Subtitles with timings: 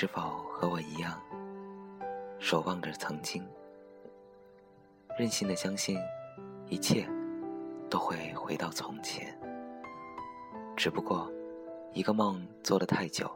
[0.00, 1.20] 是否和我一样，
[2.38, 3.44] 守望着曾经，
[5.18, 5.98] 任性的相信
[6.68, 7.04] 一切
[7.90, 9.36] 都会回到从前？
[10.76, 11.28] 只不过，
[11.92, 13.28] 一个梦做得太久，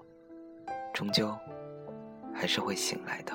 [0.94, 1.36] 终究
[2.32, 3.32] 还是会醒来的。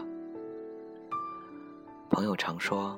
[2.09, 2.97] 朋友常说，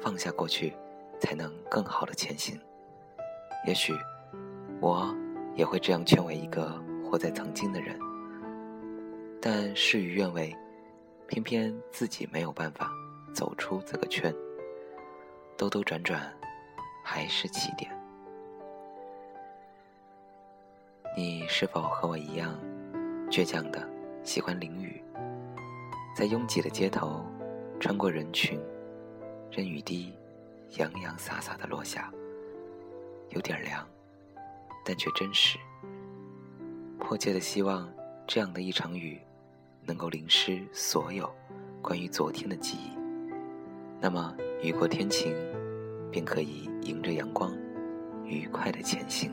[0.00, 0.74] 放下过去，
[1.20, 2.60] 才能更好的前行。
[3.64, 3.94] 也许，
[4.80, 5.14] 我
[5.54, 7.96] 也会这样劝慰一个活在曾经的人。
[9.44, 10.56] 但事与愿违，
[11.26, 12.92] 偏偏自己没有办法
[13.34, 14.32] 走出这个圈。
[15.56, 16.32] 兜兜转转，
[17.02, 17.90] 还是起点。
[21.16, 22.56] 你是否和我一样，
[23.28, 23.84] 倔强的
[24.22, 25.02] 喜欢淋雨？
[26.14, 27.26] 在拥挤的街头，
[27.80, 28.60] 穿过人群，
[29.50, 30.14] 任雨滴
[30.78, 32.12] 洋洋洒洒的落下，
[33.30, 33.84] 有点凉，
[34.84, 35.58] 但却真实。
[37.00, 37.92] 迫切的希望
[38.24, 39.20] 这样的一场雨。
[39.84, 41.28] 能够淋湿所有
[41.80, 42.96] 关于昨天的记忆，
[44.00, 45.34] 那么雨过天晴，
[46.10, 47.52] 便可以迎着阳光，
[48.24, 49.30] 愉快的前行。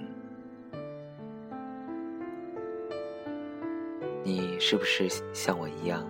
[4.23, 6.05] 你是不是像我一样，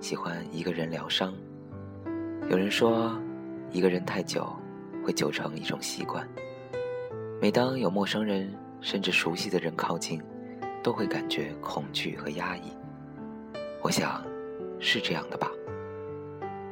[0.00, 1.34] 喜欢一个人疗伤？
[2.50, 3.18] 有人说，
[3.70, 4.50] 一个人太久，
[5.04, 6.26] 会久成一种习惯。
[7.40, 10.20] 每当有陌生人甚至熟悉的人靠近，
[10.82, 12.72] 都会感觉恐惧和压抑。
[13.82, 14.22] 我想，
[14.78, 15.50] 是这样的吧。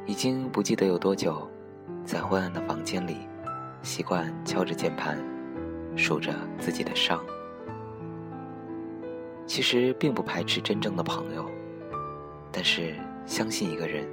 [0.05, 1.45] 已经不记得有多久，
[2.05, 3.17] 在昏暗的房间里，
[3.83, 5.17] 习惯敲着键盘，
[5.95, 7.21] 数着自己的伤。
[9.45, 11.45] 其实并不排斥真正的朋友，
[12.49, 12.95] 但是
[13.25, 14.07] 相信一个人，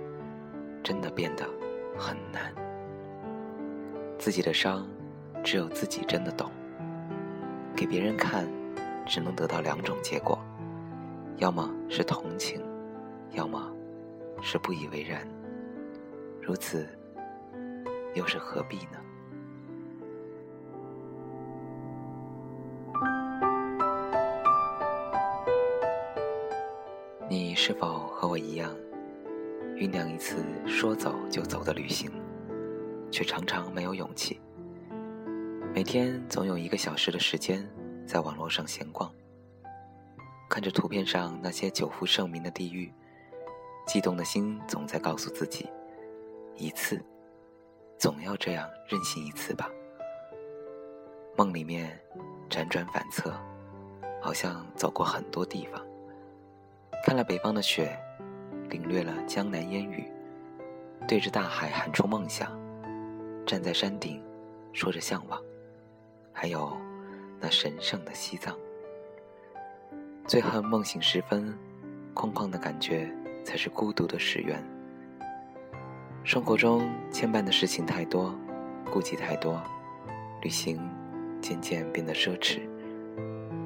[0.82, 1.44] 真的变得
[1.96, 2.52] 很难。
[4.18, 4.84] 自己的伤，
[5.44, 6.50] 只有自己真的懂。
[7.76, 8.44] 给别人看，
[9.06, 10.36] 只能得到两种结果：
[11.36, 12.60] 要么是同情。
[13.32, 13.72] 要么
[14.42, 15.26] 是不以为然，
[16.40, 16.88] 如此
[18.14, 18.98] 又是何必呢？
[27.28, 28.74] 你是否和我一样，
[29.76, 32.10] 酝酿一次说走就走的旅行，
[33.10, 34.40] 却常常没有勇气？
[35.74, 37.68] 每天总有一个小时的时间
[38.06, 39.12] 在网络上闲逛，
[40.48, 42.92] 看着图片上那些久负盛名的地狱。
[43.88, 45.66] 激动的心总在告诉自己：
[46.56, 47.02] 一次，
[47.96, 49.70] 总要这样任性一次吧。
[51.34, 51.98] 梦里面
[52.50, 53.32] 辗转反侧，
[54.20, 55.82] 好像走过很多地方，
[57.02, 57.98] 看了北方的雪，
[58.68, 60.04] 领略了江南烟雨，
[61.08, 62.52] 对着大海喊出梦想，
[63.46, 64.22] 站在山顶
[64.74, 65.42] 说着向往，
[66.30, 66.76] 还有
[67.40, 68.54] 那神圣的西藏。
[70.26, 71.58] 最恨梦醒时分，
[72.12, 73.10] 空旷的感觉。
[73.48, 74.62] 才是孤独的始源。
[76.22, 78.38] 生活中牵绊的事情太多，
[78.92, 79.58] 顾忌太多，
[80.42, 80.78] 旅行
[81.40, 82.60] 渐渐变得奢侈，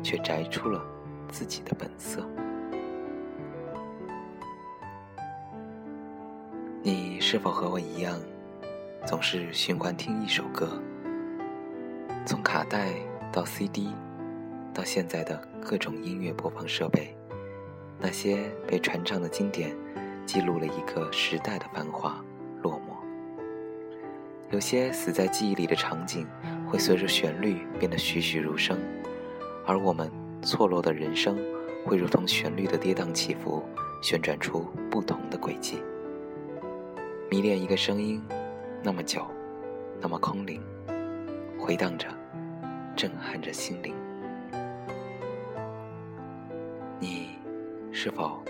[0.00, 0.80] 却摘出了
[1.28, 2.24] 自己的本色。
[6.80, 8.16] 你是否和我一样，
[9.04, 10.80] 总是循环听一首歌？
[12.24, 12.92] 从卡带
[13.32, 13.92] 到 CD，
[14.72, 17.16] 到现在的各种音乐播放设备。
[18.02, 19.72] 那些被传唱的经典，
[20.26, 22.20] 记录了一个时代的繁华
[22.60, 22.96] 落寞。
[24.50, 26.26] 有些死在记忆里的场景，
[26.68, 28.76] 会随着旋律变得栩栩如生，
[29.64, 30.10] 而我们
[30.42, 31.38] 错落的人生，
[31.86, 33.62] 会如同旋律的跌宕起伏，
[34.02, 35.80] 旋转出不同的轨迹。
[37.30, 38.20] 迷恋一个声音，
[38.82, 39.24] 那么久，
[40.00, 40.60] 那么空灵，
[41.56, 42.08] 回荡着，
[42.96, 43.94] 震撼着心灵。
[48.04, 48.42] 是否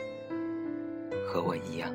[1.27, 1.95] 和我一样？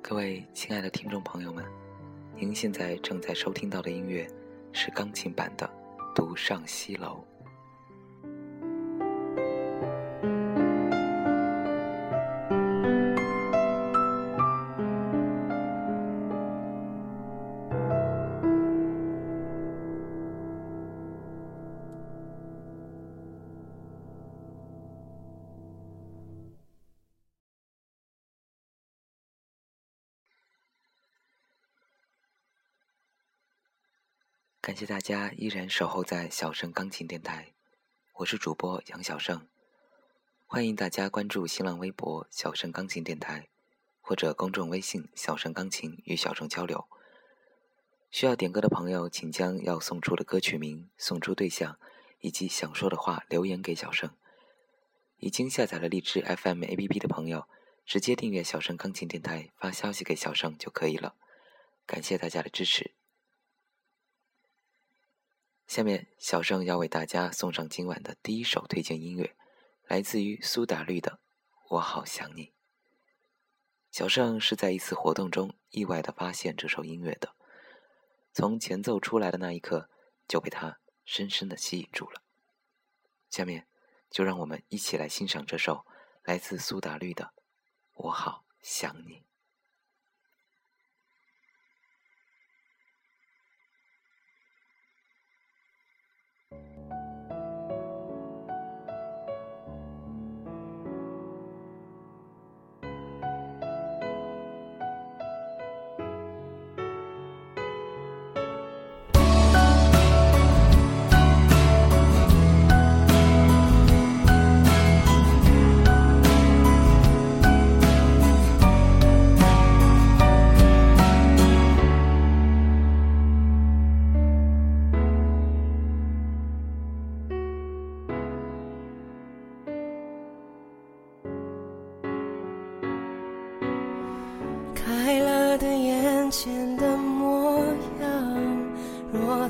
[0.00, 1.64] 各位亲爱的听众朋友们，
[2.36, 4.24] 您现在正在收听到的音乐
[4.70, 5.68] 是钢琴版的
[6.14, 7.24] 《独上西楼》。
[34.66, 37.52] 感谢大家依然守候在小盛钢琴电台，
[38.14, 39.46] 我是主播杨小盛，
[40.44, 43.46] 欢迎大家关注新浪微博小盛钢琴电台，
[44.00, 46.88] 或者公众微信小盛钢琴与小盛交流。
[48.10, 51.78] 需要点歌的朋友，请将要送出的歌曲名、送出对象
[52.18, 54.10] 以及想说的话留言给小盛。
[55.18, 57.46] 已经下载了荔枝 FM APP 的朋友，
[57.84, 61.14] 直接订阅小盛钢琴电台，发消息给小盛就可以了。
[61.86, 62.90] 感谢大家的支持。
[65.66, 69.36] 下面，小盛要为大家送上今晚的第一首推荐音乐，
[69.88, 71.18] 来自于苏打绿的
[71.74, 72.46] 《我好想你》。
[73.90, 77.34] 小盛是在一次活动中意外的发现这首音乐的，
[78.32, 79.90] 从前奏出来的那一刻
[80.28, 82.22] 就被它深深的吸引住了。
[83.28, 83.66] 下面，
[84.08, 85.84] 就让我们一起来欣赏这首
[86.22, 87.24] 来自苏打绿的
[87.94, 89.14] 《我好想你》。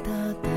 [0.06, 0.55] 哒哒。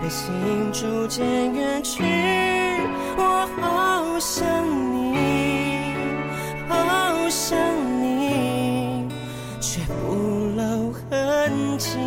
[0.00, 0.32] 你的心
[0.72, 2.04] 逐渐远去，
[3.16, 4.46] 我好想
[4.94, 5.92] 你，
[6.68, 7.58] 好想
[8.00, 9.08] 你，
[9.60, 10.14] 却不
[10.56, 11.98] 露痕迹。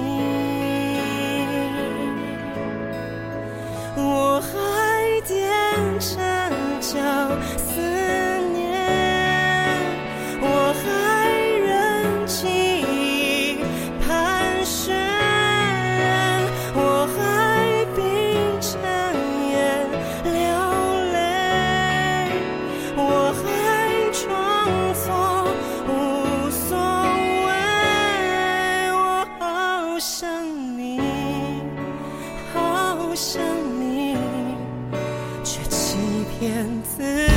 [36.63, 37.30] 我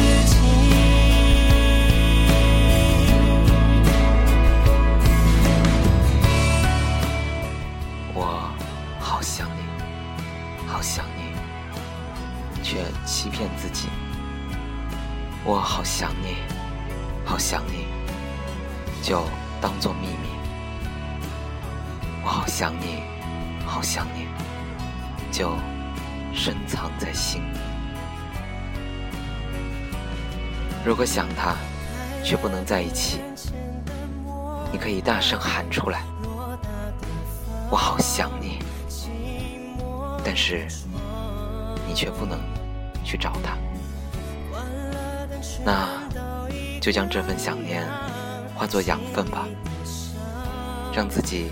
[30.84, 31.56] 如果想他，
[32.22, 33.20] 却不能在一起，
[34.70, 36.02] 你可以大声喊出来
[37.70, 38.58] ：“我好想你。”
[40.22, 40.66] 但是，
[41.88, 42.38] 你却不能
[43.02, 43.56] 去找他。
[45.64, 46.02] 那
[46.80, 47.82] 就将这份想念
[48.54, 49.46] 化作养分吧，
[50.94, 51.50] 让自己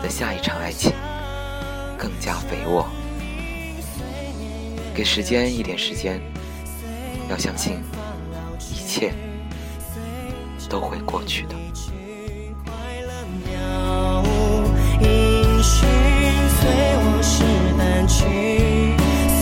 [0.00, 0.92] 的下一场爱情
[1.98, 2.86] 更加肥沃。
[4.94, 6.20] 给时间一点时间，
[7.28, 7.80] 要相信
[8.98, 9.12] 切
[10.70, 11.54] 都会过去的。
[16.48, 18.24] 随淡去，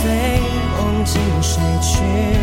[0.01, 0.11] 随
[0.77, 2.34] 梦境睡去。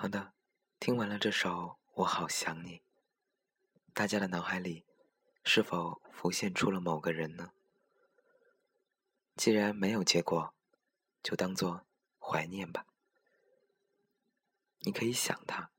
[0.00, 0.32] 好的，
[0.78, 1.50] 听完了这首
[1.94, 2.78] 《我好想你》，
[3.92, 4.86] 大家的脑海里
[5.42, 7.50] 是否浮现出了某个人呢？
[9.34, 10.54] 既然没有结果，
[11.20, 11.84] 就当做
[12.20, 12.86] 怀念吧。
[14.82, 15.72] 你可以想他，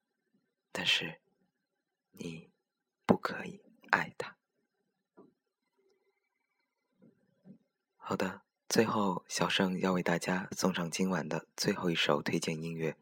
[0.73, 1.21] 但是
[2.11, 2.49] 你
[3.05, 4.35] 不可以爱他。
[7.95, 12.97] 好的，最后小盛要为大家送上今晚的最后一首推荐音乐。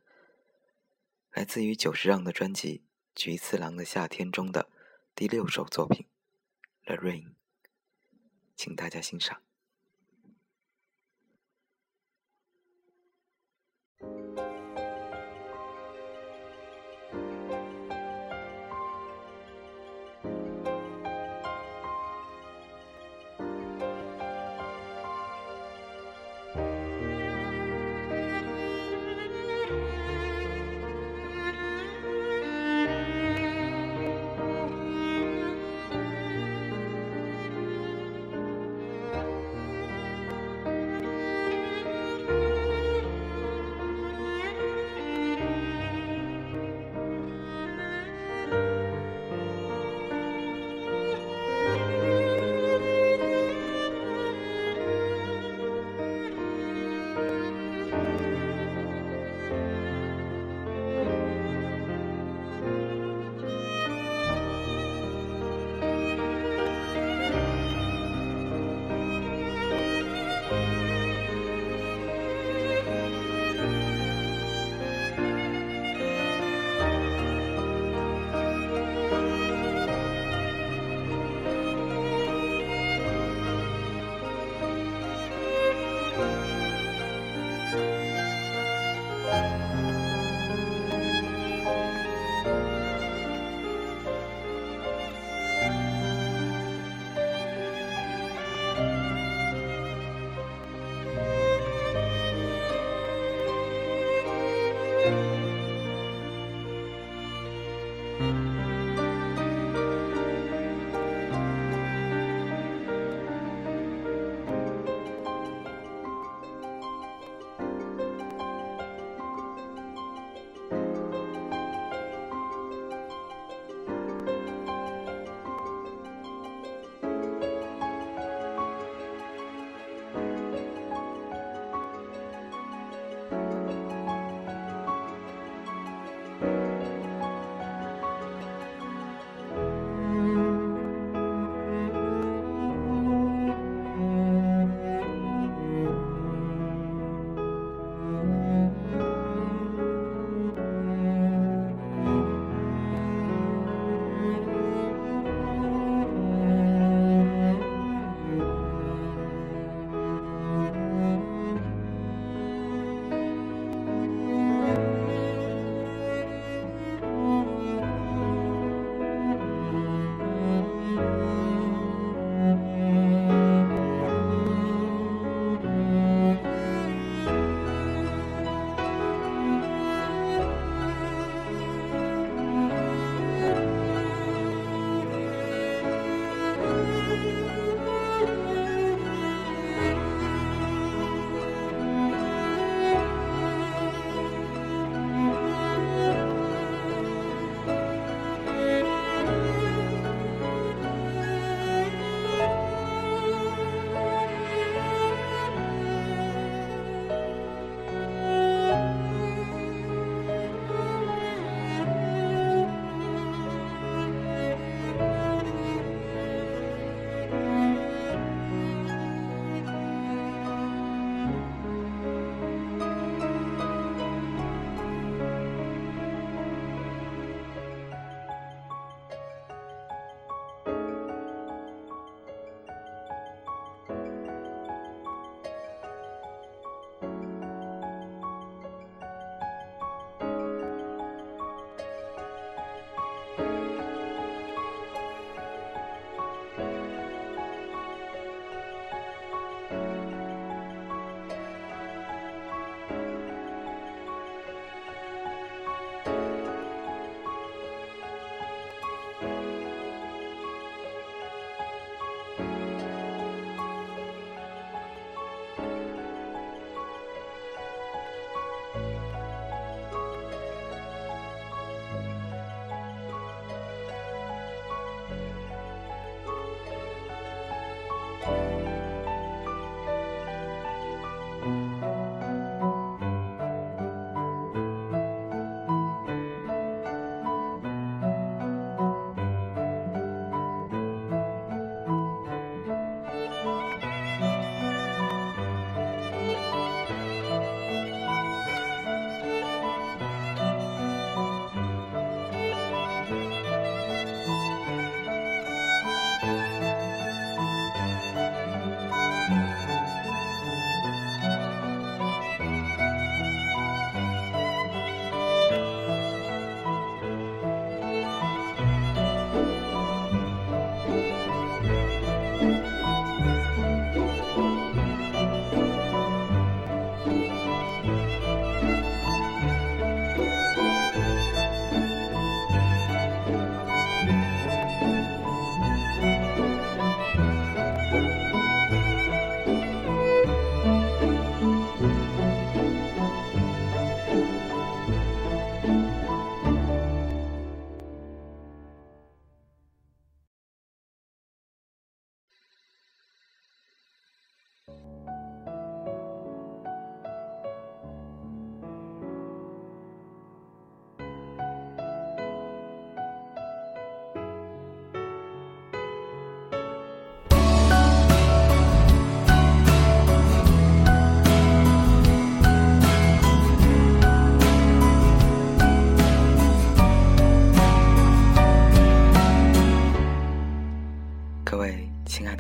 [1.38, 2.80] 来自于久石让的专辑
[3.14, 4.72] 《菊次郎的夏天》中的
[5.14, 6.08] 第六首作品
[6.88, 7.26] 《The Rain》，
[8.56, 9.47] 请大家欣赏。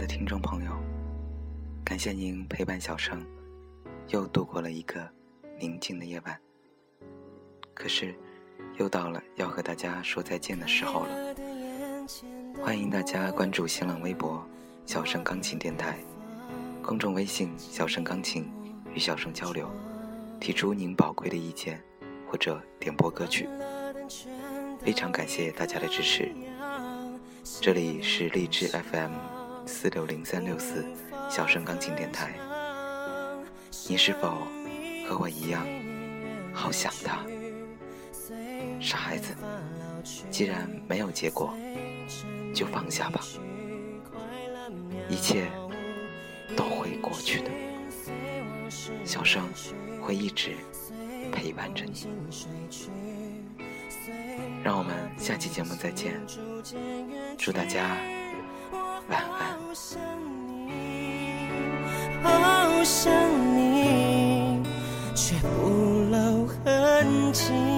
[0.07, 0.71] 听众朋友，
[1.83, 3.21] 感谢您陪伴小生，
[4.07, 5.07] 又度过了一个
[5.59, 6.39] 宁静的夜晚。
[7.73, 8.15] 可是，
[8.77, 11.35] 又到了要和大家说再见的时候了。
[12.63, 14.43] 欢迎大家关注新浪微博
[14.87, 15.99] “小生钢琴电台”，
[16.81, 18.49] 公众微信“小生钢琴”，
[18.95, 19.69] 与小生交流，
[20.39, 21.83] 提出您宝贵的意见
[22.29, 23.47] 或者点播歌曲。
[24.79, 26.33] 非常感谢大家的支持。
[27.61, 29.11] 这里是荔枝 FM
[29.67, 30.85] 四六零三六四
[31.29, 32.33] 小声钢琴电台。
[33.89, 34.47] 你是否
[35.07, 35.67] 和我一样
[36.53, 37.19] 好想他？
[38.79, 39.35] 傻孩子，
[40.31, 41.53] 既然没有结果，
[42.53, 43.21] 就放下吧，
[45.09, 45.47] 一切
[46.55, 47.51] 都会过去的。
[49.03, 49.43] 小声
[50.01, 50.55] 会一直
[51.31, 52.07] 陪伴着你。
[54.63, 56.19] 让我们下期节目再见，
[57.37, 57.97] 祝大家
[59.09, 59.17] 好
[59.73, 59.99] 想
[60.47, 61.49] 你。
[62.23, 63.13] 好想
[63.55, 64.61] 你，
[65.15, 65.69] 却不
[66.11, 67.76] 露痕迹。